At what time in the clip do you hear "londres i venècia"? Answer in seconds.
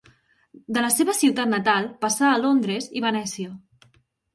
2.49-3.57